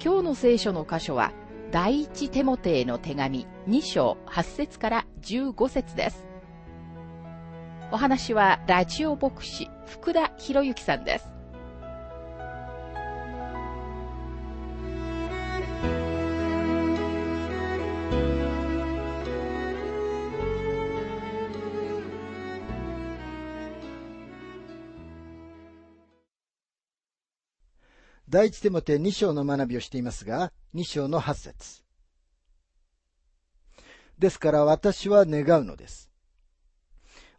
[0.00, 1.32] 今日の聖書の箇所は、
[1.72, 6.24] 第一テモテへの手紙2章8節から15節です。
[7.90, 11.37] お話はラジオ牧師福田博之さんです。
[28.38, 31.82] 第一手モて2章の学びをしていますが、2章の8節
[34.16, 36.08] ですから私は願うのです。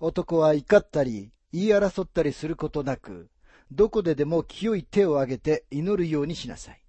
[0.02, 3.30] 男は怒ったり、言い争ったりすることなく、
[3.72, 6.84] どこででも清い手を挙げて祈るようにしなさい。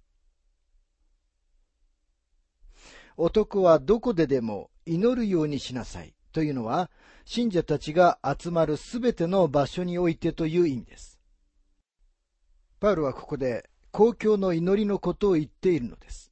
[3.15, 6.91] 男はどこででも祈るようにしなさいというのは、
[7.23, 11.17] 信者たちが集まるすべての場所においてという意味です。
[12.81, 16.31] パウロはここで公共の祈りのことを言っているのです。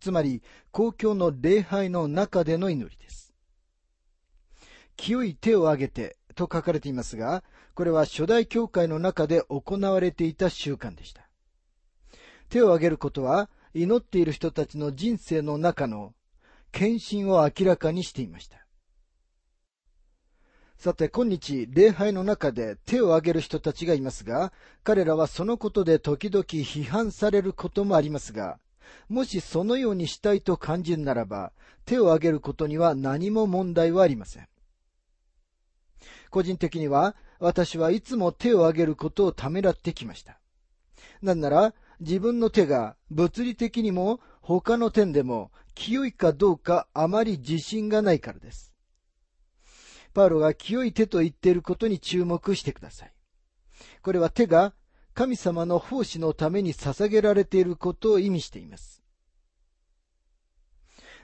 [0.00, 3.34] つまり、公共の礼拝の中での祈りです。
[4.96, 7.42] 清い手を挙げてと書かれていますが、
[7.74, 11.28] これは初代教会の中で行われていた習慣でした。
[12.48, 16.14] 手を挙げることは、祈っている人たちの人生の中の
[16.72, 18.59] 献身を明らかにしていました。
[20.80, 24.50] さて、今日、礼拝の中で手を挙げる人たちがいますが、
[24.82, 28.58] 彼らはそのことで時々批判されることもありますが、
[29.10, 31.52] もしそのようにしたいと感じるならば、
[31.84, 34.48] 手を挙げることには何も問題はありません。
[36.30, 40.40] 個人的には、私はいつも手を挙げることをためらってきました。
[41.20, 48.69] なんなら、自分の手が物理的にも他の点でも清いかどうかあまり自信がないからです。
[50.12, 53.12] パウロが清い手と言っていることに注目してください。
[54.02, 54.74] これは手が
[55.14, 59.02] 神様の奉仕のために捧げられていることを意味しています。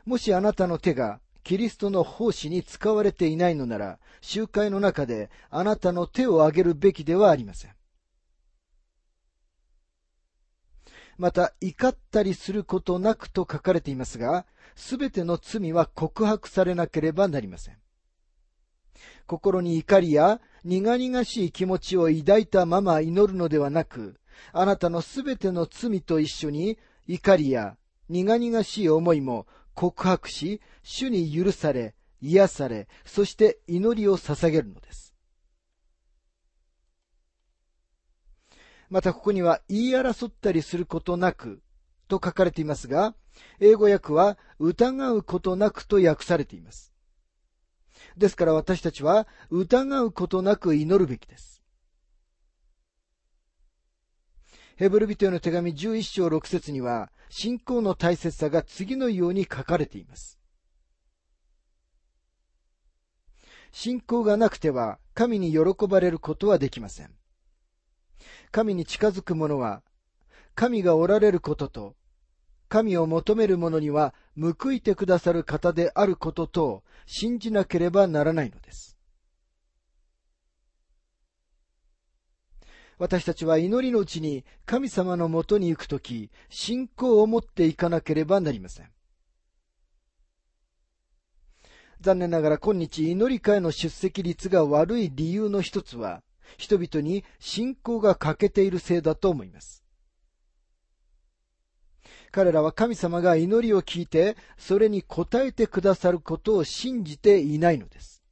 [0.05, 7.75] もしあなたの手がキリストの奉仕に使われていないのなら、集会の中であなたの手を挙げるべきではありません。
[11.19, 17.79] また、怒ったりすることなくと書かれていますが、すべての罪は告白されなければなりません。
[19.27, 24.21] 心に怒りや苦々しい気持ちを抱いたまま祈るのではなく、
[24.53, 27.77] あなたのすべての罪と一緒に怒りや
[28.09, 35.15] 苦々しい思いも告白し、主に許され、癒され、そして祈りを捧げるのです。
[38.89, 41.61] またここには言い争ったりすることなく
[42.09, 43.15] と書かれていますが、
[43.61, 46.96] 英語訳は疑うことなくと訳されています。
[48.17, 51.63] ですから私たちは疑うことなく祈るべきです。
[54.77, 60.39] ヘブル人への手紙11章6節には、信仰の大切さが次のように書かれています。
[63.73, 67.11] 信仰がなくては神に喜ばれることはできません。
[68.51, 69.83] 神に近づく者は、
[70.55, 71.97] 神がおられることと
[72.77, 78.99] 神を求める者には報いてくださる方であることと信じなければならないのです。
[82.99, 88.91] 私たちは祈りのうちに神様のもとに行くとき、信仰を持っていかなければなりません。
[92.03, 96.23] 残念ながら今日祈り会の出席率が悪い理由の一つは、
[96.59, 99.86] 人々に信仰が欠けているせいだと思います。
[102.31, 108.23] 彼らは神様が祈りを聞いて、それに応えてくださることを信じていないのです。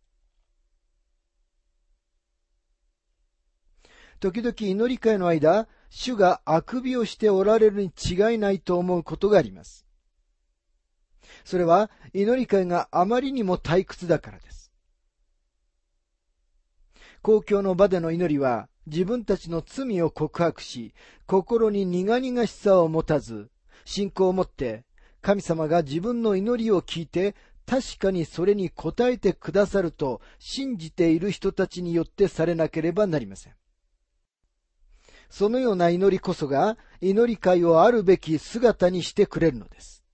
[4.21, 9.87] 時々祈り会の間、主があくびをしておられるに違いないと思うことがあります。
[11.45, 14.73] それは祈り会があまりにも退屈だからです。
[17.23, 20.95] 公共の場での祈りは自分たちの罪を告白し、
[21.27, 23.51] 心に苦々しさを持たず、
[23.85, 24.85] 信仰を持って、
[25.23, 27.35] 神様が自分の祈りを聞いて、
[27.67, 33.55] 確かにそれに応えてくださると信じている人たちによってされなければなりません。
[35.31, 40.05] そのような祈りこそが祈り会をあるべき姿にしてくれるのです。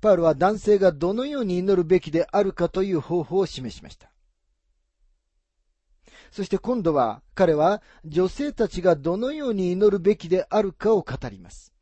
[0.00, 4.10] パウルは男性がどのように祈るべきであるかという方法を示しました。
[6.30, 11.73] そして今度は彼は女性たちがどのように祈るべきであるかを語ります。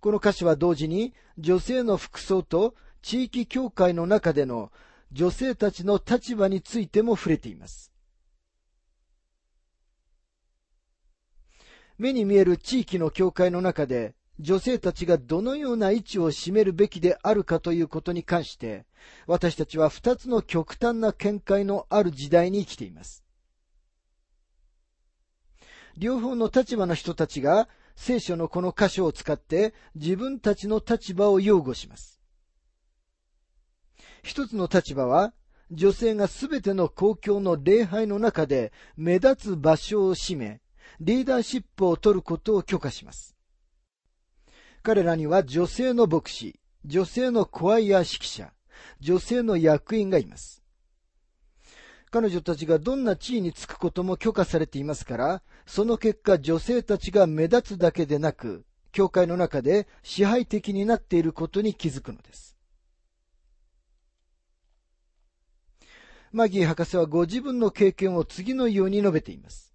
[0.00, 4.70] この歌詞は同時に女性の服装と地域教会の中での
[5.12, 7.92] 女性たちの立場についても触れています。
[11.96, 18.86] 目に見える地域の教会の中で女性たちがどのような位置を占めるべきであるかということに関して、
[19.26, 23.24] 私たちは二つの極端な見解のある時代に生きています。
[25.96, 27.68] 両方の立場の人たちが
[28.00, 32.20] 聖書のこの箇所を使って自分たちの立場を擁護します。
[34.22, 35.34] 一つの立場は、
[35.72, 40.60] 女性がすべての公共の礼拝の中で目立つ場所を占め、
[41.00, 43.36] リーダーシップを取ることを許可します。
[44.82, 48.52] 彼らには女性の牧師、女性のコアイヤー指揮者、
[49.00, 50.62] 女性の役員がいます。
[52.10, 62.56] 彼女たちがどんな地位につくことも許可されていますから、その結果女性たちが目立つだけでなく、教会の中で支配的になっていることに気づくのです。
[66.32, 69.74] マギー博士はご自分の経験を次のように述べています。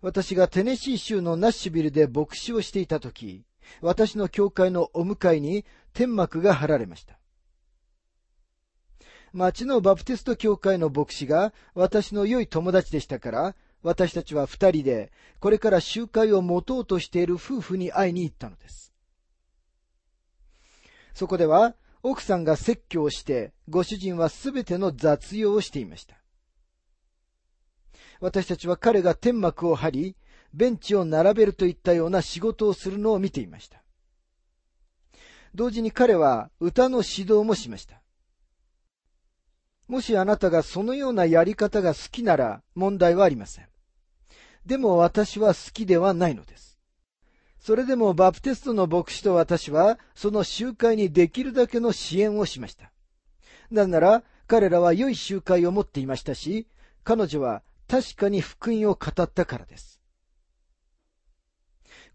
[0.00, 3.44] 私がテネシー州のナッシュビルで牧師をしていたとき、
[3.80, 7.17] 私の教会のお迎えに天幕が張られました。
[9.32, 18.92] 町のバプテスト教会の牧師が私の良い友達でしたから、私たちは二人でこれから集会を持とうとしている夫婦に会いに行ったのです。
[21.14, 26.16] そこでは奥さんが説教をして、ご主人はすべての雑用をしていました。
[28.20, 30.16] 私たちは彼が天幕を張り、
[30.54, 33.82] ベンチを並べるといったような仕事をするのを見ていました。
[35.54, 38.00] 同時に彼は歌の指導もしました。
[39.88, 43.66] もしあなたがそのようなやり方が好きなら問題はありません。
[44.66, 46.78] でも私は好きではないのです。
[47.58, 52.92] それでもバプテストの牧師と私はその集会にできるだけの支援をしました。
[53.70, 56.66] なぜなら彼らは良い集会を持っていましたし、
[57.02, 59.97] 彼女は確かに福音を語ったからです。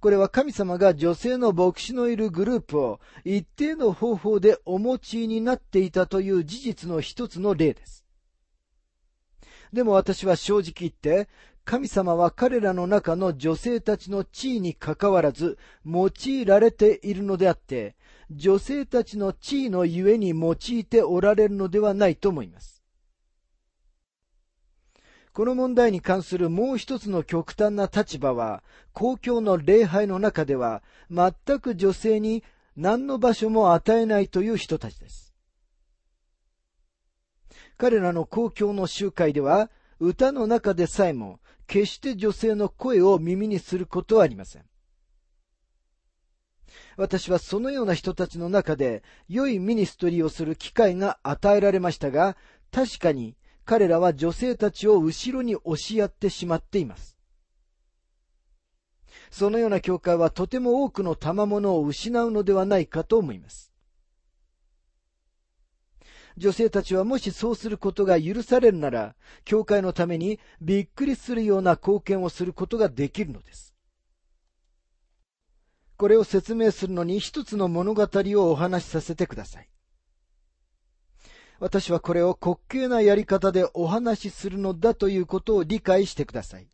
[0.04, 8.04] これは神様が女性の牧師のいるグループを一定の方法でお持ちになっていたという事実の一つの例です。
[9.72, 11.30] でも私は正直言って、
[11.64, 17.96] 神様は彼らの中の女性たちの地位にかかわらず用いられているのであって、
[18.30, 22.73] 女性たちの地位のゆえに用いておられるのではないと思います。
[25.34, 28.64] この問題に関するもう一つの極端な立場は、
[28.94, 32.44] 公共の礼拝の中では、全く女性に
[32.78, 35.34] 何の場所も与えないという人たちです。
[37.78, 44.66] 彼らの公共の集会では、歌の中でさえも、決して女性の声を耳にすることはありません。
[46.96, 52.38] 私はそのような人たちの中で良いミニストリーをする機会が与えられましたが、
[52.72, 57.17] 確かに彼らは女性たちを後ろに押しやってしまっています。
[59.32, 63.72] そのような教会はとても多くの賜物を失うのではないかと思います。
[66.36, 69.15] 女性たちはもしそうすることが許されるなら、
[69.46, 73.74] 教会のためにびっくりするような貢献をすることができるのです。
[75.96, 79.73] これを説明するのに一つの物語をお話しさせてください。
[81.63, 86.67] 私はこれを滑稽なやり方でお話しするのだということを理解してください。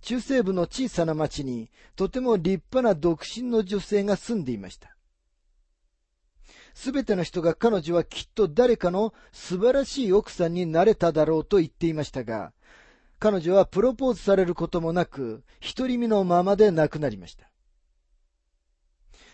[0.00, 4.96] 中西部の小さな町にとても立派な独身の女性が住んでいました。
[6.74, 12.52] すべての人が彼女はきっと誰かの素晴らしい奥さんになれただろうと言っていましたが、
[13.18, 15.42] 彼女はプロポーズされることもなく、
[15.76, 17.50] 独り身のままで亡くなりました。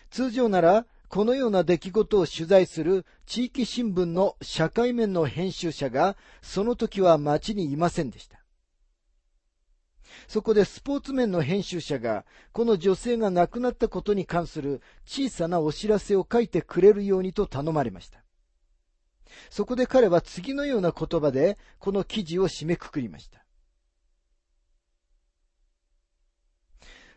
[0.09, 8.43] 通常なら、このような出来事を取材する地域新聞の社会面の編集者が、その時は町にいませんでした。
[10.27, 18.23] そこでスポーツ面の編集者が、この女性が亡くなったことに関する小さなお知らせを書いてくれるようにと頼まれました。
[19.49, 23.45] そこで彼は次のような言葉で、この記事を締めくくりました。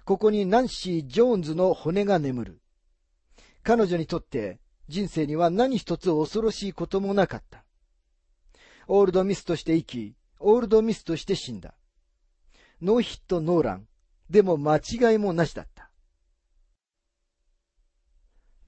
[0.04, 2.59] ここにナンシー・ジョーンズの骨が眠る。
[3.62, 7.64] 彼女にとって人生には何一つ恐ろしいこともなかった。
[8.88, 11.74] オールドミスとして生き、オールドミスとして死んだ。
[12.82, 13.86] ノーヒットノーラン。
[14.28, 15.90] でも間違いもなしだった。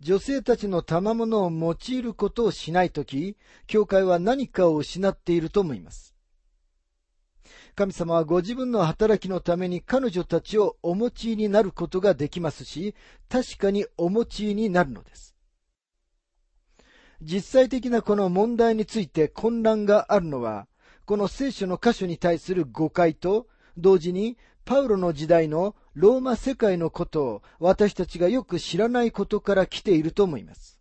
[0.01, 3.37] 女性たちの賜物を用いることをしないとき、
[3.69, 6.12] 教会は何かを失っていると思います。
[7.75, 12.95] 神様はご自分の働きのために彼女たちをお持ちになることができますし、
[13.31, 15.35] 確かにお持ちになるのです。
[17.23, 20.67] 実際的なこの問題について混乱があるのは、
[21.07, 23.47] この聖書の箇所に対する誤解と、
[23.79, 24.37] 同時に
[24.67, 30.79] パウロの時代のローマ世界のことを私たちがよく知らないことから来ていると思います。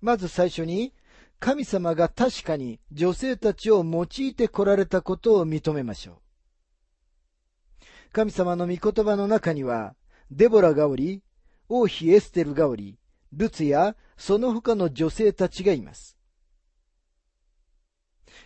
[0.00, 0.94] まず最初に、
[1.40, 7.84] 神様が確かに女性たちを用いてこられたことを認めましょう。
[8.12, 9.94] 神様の御言葉の中には、
[10.30, 11.22] デボラがおり、
[11.68, 12.98] 王妃エステルがおり、
[13.32, 16.18] ルツやその他の女性たちがいます。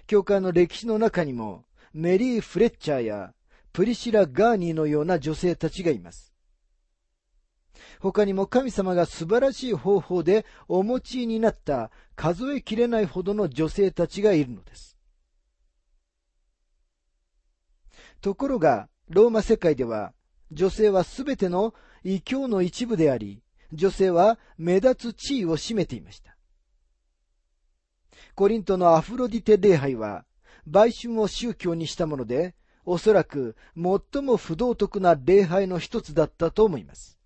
[0.06, 3.34] 教会の歴史の中にも、メリー・フレッチャーや
[3.72, 6.33] プリシラ・ガーニーのような女性たちがいます。
[8.00, 14.96] 他にも神様が素晴らしい方法でお持ちになった数えきれないほどの女性たちがいるのです。
[18.20, 20.14] ところが、ローマ世界では、
[20.50, 21.74] 女性はすべての
[22.04, 26.36] 異教の一部であり、女性は目立つ地位を占めていました。
[28.34, 30.24] コリントのアフロディテ礼拝は、
[30.66, 32.54] 売春を宗教にしたもので、
[32.86, 37.18] おそらく最も不道徳な礼拝の一つだったと思います。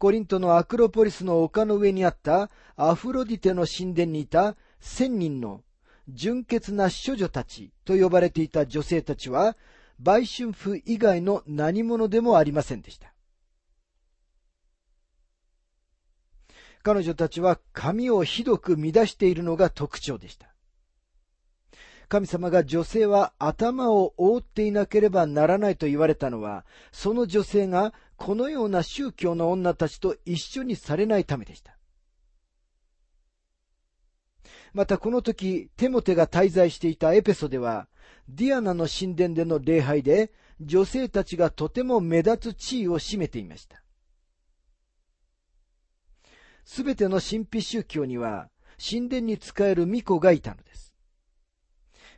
[0.00, 5.60] コリントのアクロポリスの丘の上にあったアフロディテの神殿にいた千人の
[6.08, 9.58] 純潔な処女たちと呼ばれていた女性たちは、
[10.00, 13.12] 売春婦以外の何者でもありませんでした。
[16.82, 20.50] 彼女たちは髪をひどく乱しているのが特徴でした。
[22.10, 31.78] 神様が女性は頭を覆っていなければならないと言われたのは、その女性がこのような宗教の女たちと一緒にされないためでした。
[34.74, 37.88] またこの時、テモテが滞在していたエペソでは、
[38.28, 43.82] ディアナの神殿での礼拝で、女性たちがとても目立つ地位を占めていました。
[46.62, 50.94] すべての神秘宗教には、神殿に仕える巫女がいたのです。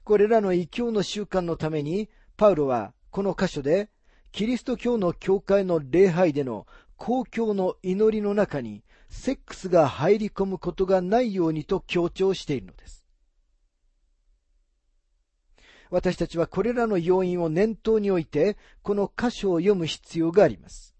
[0.03, 3.89] これらの異教の習慣のために、パウロはこの箇所で、
[4.33, 13.05] キリスト教の教会の礼拝での公共の祈りの中に、セックスが入り込むことがないようにと強調しているのです。
[15.91, 20.95] 私たちはこれらの要因を念頭に置いて、この箇所を読む必要があります。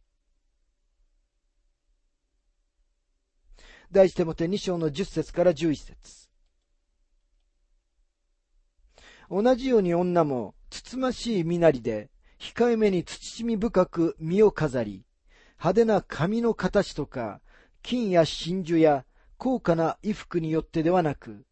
[3.91, 6.29] 第一手もて2章の10節から11節
[9.31, 12.12] 同じように女も、つつましい身なりで、
[12.43, 15.05] 控えめに慎み深く身を飾り、
[15.61, 17.41] 派手な髪の形とか、
[17.83, 19.05] 金や真珠や
[19.39, 21.47] 高価な衣服によってではなく、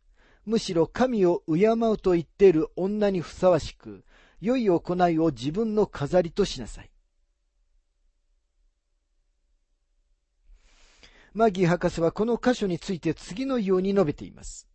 [0.45, 4.05] むしろ神を敬うと言っている女にふさわしく、
[4.41, 6.91] 良い行いを自分の飾りとしなさい。
[11.35, 14.67] マギー博士はこの箇所について次のように述べています。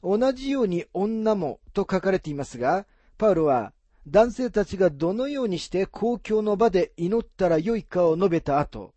[0.00, 3.72] 同じように女もと書かれていますが、パウロは
[4.06, 8.94] 男性たちがどのようにして公共の場で祈ったらよいかを述べた後、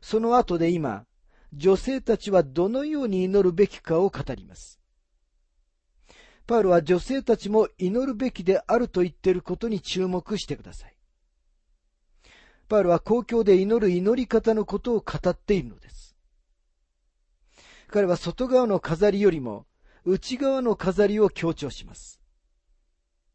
[0.00, 1.06] その後で今、
[1.52, 4.80] 女性たちはどのように祈るべきかを語ります。
[6.46, 10.96] パウロは女性たちも祈るべきであると言っていることに注目してください。
[12.68, 16.16] パウロは公共で祈る祈り方のことを語っているのです。
[17.88, 19.66] 彼は外側の飾りよりも
[20.04, 22.23] 内側の飾りを強調します。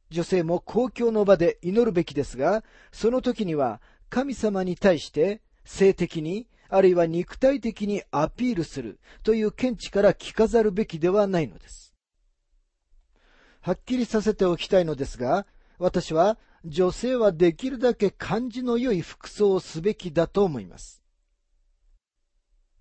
[0.10, 11.94] 女性も公共の場で祈るべきですが、その時には神様に対して性的に、あるいは肉体的にアピールするという見地から着飾るべきではないのです。
[13.62, 15.46] はっきりさせておきたいのですが、
[15.78, 21.04] 私は女性はできるだけ感じの良い服装をすべきだと思います。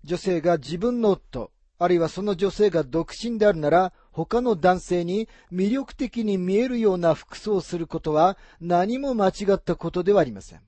[0.03, 10.61] 女性が自分の夫、あるいはその女性が独身であるなら、他の男性に魅力的に見えるような服装をすることは何も間違ったことではありません。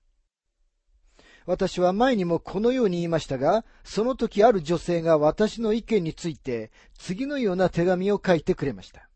[1.46, 9.10] 私は前にもこのように言いましたが、その時ある女性が私の意見について次のような手紙を書いてくれました。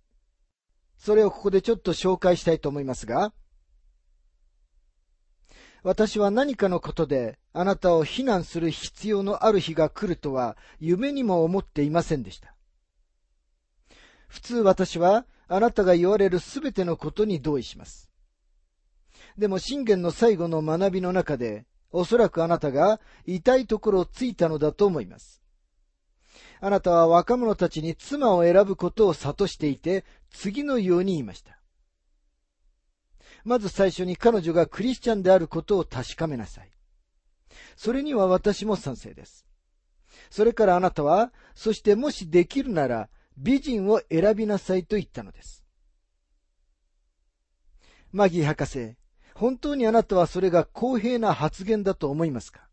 [0.98, 3.32] それをここでちょっと紹介したいと思いますが、
[5.86, 12.56] 私は何かのことであなたを非難する必要のある日が来るとは夢にも思っていませんでした。
[14.28, 18.10] 普通私はあなたが言われるすべてのことに同意します。
[19.38, 25.44] でも信玄の最後の学びの中で、おそらくあなたが痛いところをついたのだと思います。
[26.62, 31.60] あなたは若者たちに妻を選ぶことを諭していて、次のように言いました。
[33.46, 36.70] まず最初に彼女がクリスチャンであることを確かめなさい。
[37.78, 39.46] それには私も賛成です。
[40.30, 45.64] それからあなたは、そしてもしできるなら、美人を選びなさいと言ったのです。
[48.12, 48.96] マギー博士、
[49.36, 52.68] 本当にあなたはそれが公平な発言だと思いますか？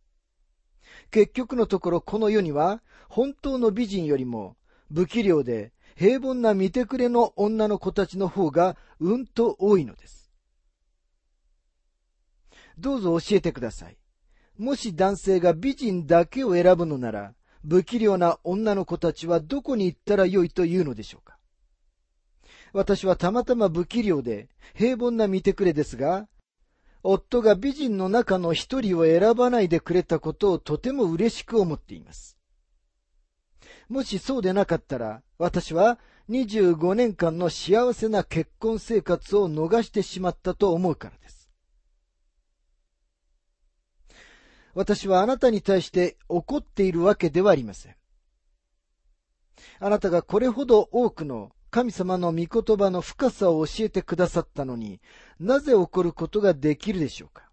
[1.11, 4.57] 結局のところこの世には本当の美人よりも
[4.95, 10.22] 不器量で平凡な見てくれの女の子たちの方がうんと多いのです。
[12.79, 13.97] どうぞ教えてください。
[14.59, 17.35] もし男性が美人だけを選ぶのなら、
[17.67, 21.39] 不器量な女の子たちはどこに行ったらよいというのでしょうか
[22.73, 26.27] 私はたまたま不器量で平凡な見てくれですが、
[27.03, 32.39] 夫が美人の中の一人を選ばないでくれたことをとても嬉しく思っています。
[33.89, 35.99] もしそうでなかったら、私は
[36.31, 41.42] 25年間の幸せな結婚生活を逃してしまったと思うからです。
[44.75, 47.97] 私はあなたに対して怒っているわけではありません。
[49.81, 55.01] あなたがこれほど多くの神様の御言葉の深さを教えてくださったのに
[55.41, 57.49] なぜ起こることができるでしょうか？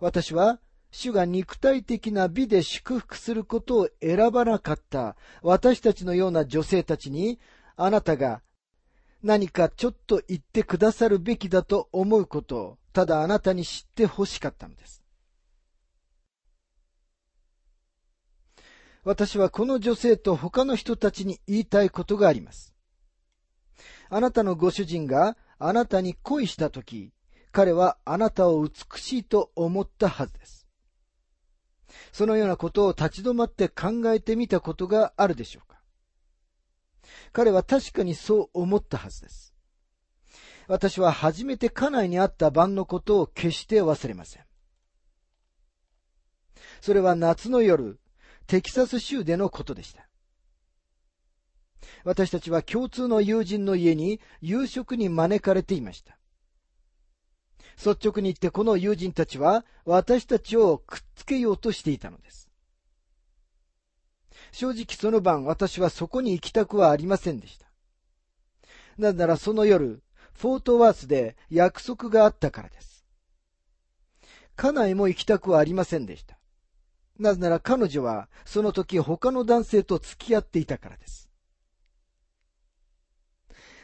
[0.00, 0.60] 私は、
[0.90, 7.38] 主が肉体的な美で祝福することを選ばなかった私たちのような女性たちに、
[7.76, 8.40] あなたが
[9.22, 15.02] 何かちょっと言ってくださるべきだと思うことを、ただあなたに知ってほしかったのです。
[19.04, 22.74] 私はこの女性と他の人たちに言いたいことがあります。
[24.10, 27.12] あなたのご主人があなたに恋したとき、
[27.52, 30.66] 彼はあなたを美しいと思ったはずです。
[32.12, 35.78] そのようなことを立ち止まって考えてみたことがあるでしょうか
[37.32, 39.54] 彼は確かにそう思ったはずです。
[40.66, 44.42] 私は初めて家内に会った晩のことを決して忘れません。
[46.80, 47.98] それは夏の夜、
[48.48, 50.08] テキサス州でのことでした。
[52.02, 56.16] 私たちは共通の友人の家に夕食に招かれていました。
[57.76, 62.48] 率直に言ってこの友人たちは私たちをくっつけようとしていたのです。
[64.50, 67.66] 正直その晩私はそこに行きたくはありませんでした。
[68.96, 73.04] なぜならその夜、フォートワースで約束があったからです。
[74.56, 76.37] 家内も行きたくはありませんでした。
[77.18, 81.28] なぜなら彼女はその時他の男性と付き合っていたからです。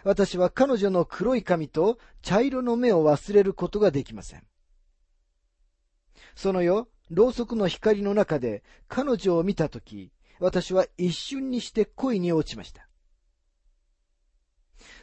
[0.04, 4.42] 私は彼女の黒い髪と茶色の目を忘れることができません。
[6.36, 12.88] その夜、ろうそくの光の中で彼女を見たとき、私は一瞬にして恋に落ちました。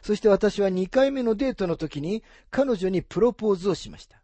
[0.02, 4.21] そして私は二回目のデートの時に彼女にプロポーズをしました。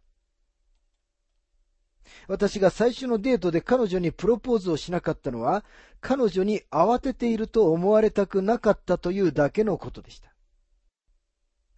[2.27, 5.63] 私が最初のデートで彼女にプロポーズをしなかったのは、
[6.01, 10.29] 彼女に慌てていると思われたくなかったというだけのことでした。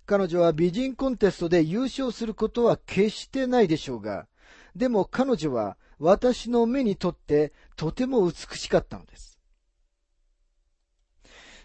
[0.06, 4.28] 彼女は美人コンテストで優勝することは決してないでしょうが、
[4.76, 9.40] でも彼女は私の目にとってとても美しかったのです。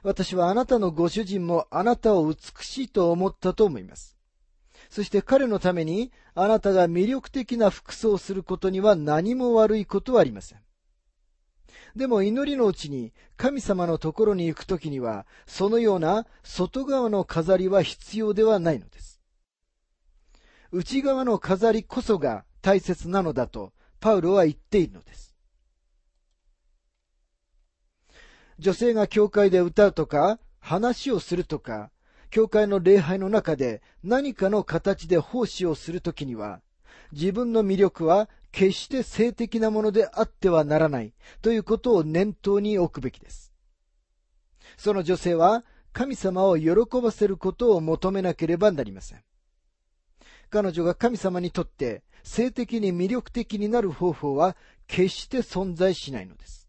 [0.03, 4.16] 私はあなたのご主人もあなたを美しいと思ったと思います。
[4.97, 10.59] そして彼のためにあなたが魅力的な服装をすることには何も悪いことはありません。
[11.95, 19.21] でも祈りのうちに神様のところに行くときには、そのような外側の飾りは必要ではないのです。
[20.73, 25.37] 内側の飾りこそが大切なのだとパウロは言っているのです。
[28.59, 31.91] 女性が教会で歌うとか、話をするとか、
[32.37, 36.61] 教会の礼拝の中で何かの形で奉仕をするときには、
[37.11, 43.55] 自分の魅力は決して性的なものであってはならないということを念頭に置くべきです。
[44.77, 49.23] その女性は神様を喜ばせることを求めなければなりません。
[50.51, 56.69] 彼女が神様にとって性的に魅力的になる方法は決して存在しないのです。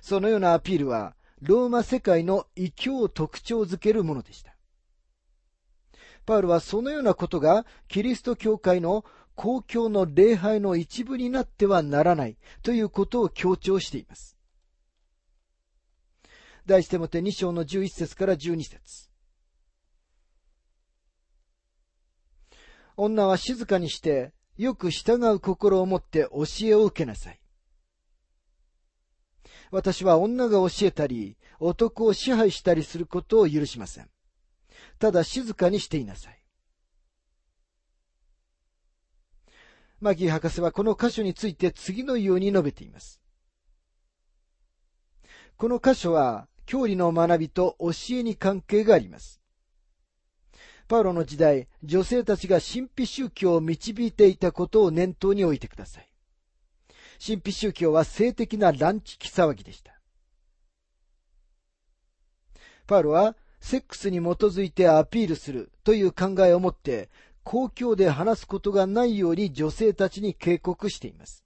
[0.00, 4.54] そのようなアピールはローマ世界の異教を特徴づけるものでした。
[6.26, 14.36] パウルはそのようなことがキリスト教会の公共の礼拝の一部になってはならないということを強調しています。
[16.66, 19.08] 題してもて2章の11節から12節
[22.96, 27.39] 女は静かにして、よく従う心を持って教えを受けなさい。
[29.70, 34.10] 私は女が教えたり、男を支配したりすることを許しません。
[34.98, 36.38] ただ静かにしていなさい。
[40.00, 43.20] マギー博士はこの箇所について次のように述べています。
[45.56, 49.40] この箇所は、教理の学びと教えに関係があります。
[50.88, 56.09] パウロの時代、女性たちが神秘宗教を導いていたことを念頭に置いてください。
[57.24, 60.00] 神秘宗教は性的な乱地騒ぎでした。
[62.86, 67.10] パウロは、セックスに基づいてアピールするという考えを持って、
[67.44, 71.44] 公共で話すことがないように女性たちに警告しています。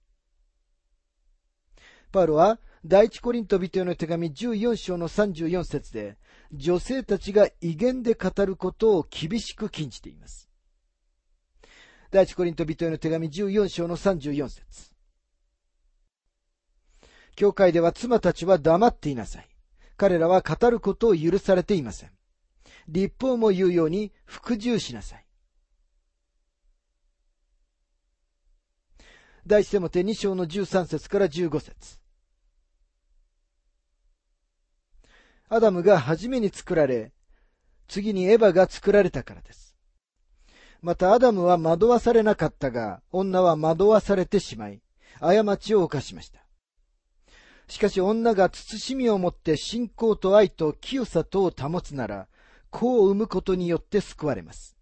[2.11, 6.17] パウロは、第一コリント人への手紙14章の34節で、
[6.53, 10.49] 女性たちが威厳で語ることを厳しく禁じています。
[12.11, 14.94] 第一コリント人への手紙14章の34節
[17.35, 19.49] 教会では妻たちは黙っていなさい。
[19.97, 22.11] 彼らは語ることを許されていません。
[22.87, 25.25] 立法も言うように服従しなさい。
[29.47, 31.99] 第一手もて2章の13節から15節
[35.49, 37.13] アダムが初めに作られ、
[37.87, 39.75] 次にエヴァが作られたからです。
[40.81, 44.81] またアダムは惑わされなかったが、女は惑わされてしまい、
[45.19, 46.44] 過ちを犯しました。
[47.67, 52.27] しかし女が慎みをもって信仰と愛と清さとを保つなら、
[52.69, 54.75] 子を産むことによって救われます。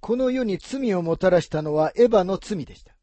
[0.00, 2.94] この世に罪をもたらしたのはエヴァの罪でした。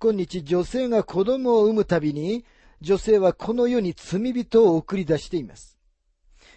[0.00, 2.44] 今日女性が子供を産むたびに
[2.80, 5.76] 女性はこの世に罪人を送り出しています。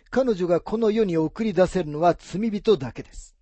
[0.09, 3.35] 彼女がこの世に送り出せるのは罪人だけです。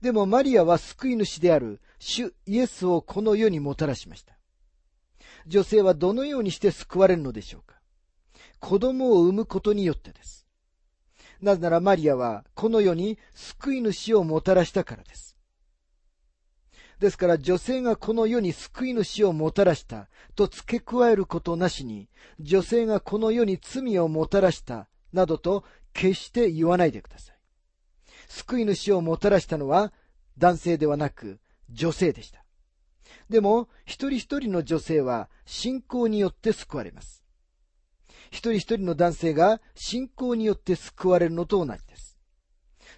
[0.00, 4.36] でもマリアは救い主である主イエスをこの世にもたらしました。
[5.46, 7.80] 女性はどのようにして救われるのでしょうか？
[8.60, 10.46] 子供を産むことによってです。
[11.40, 15.36] なぜならマリアはこの世に救い主をもたらしたからです。
[17.00, 27.36] ですから女性がこの世に救い主をもたらしたと付け加えることなしに、女性がこの世に罪をもたらしたなどと決して言わないでください。
[28.28, 29.92] 救い主をもたらしたのは
[30.38, 32.41] 男性ではなく女性でした。
[33.32, 37.24] でも、一人一人の女性は信仰によって救われます。
[38.30, 42.18] 一人一人の男性が信仰によって救われるのと同じです。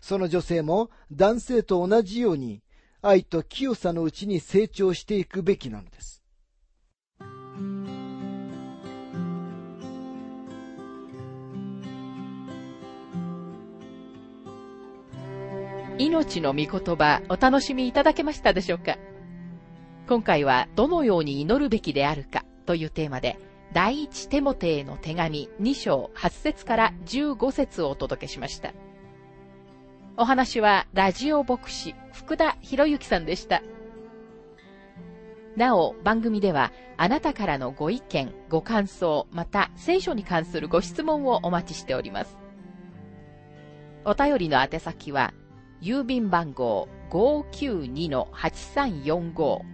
[0.00, 2.62] その女性も男性と同じように
[3.00, 6.24] 愛と清さのうちに成長していくべきなのです。
[15.96, 18.98] 命の御言葉お楽しみいただけましたでしょうか？
[20.06, 23.38] 今回はどのように祈るべきであるかというテーマで
[23.72, 28.74] 第一テモテへの手紙2章8節から15節をお届けしました。
[30.16, 33.62] お話はラジオ牧師福田博之さんでした。
[35.56, 42.36] なお、番組ではあなたからのご意見、ご感想、また聖書に関するご質問をお待ちしております。
[44.04, 45.32] お便りの宛先は、
[45.80, 49.73] 郵便番号592-8345